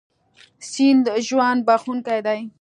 [0.71, 2.39] سیند ژوند بښونکی دی.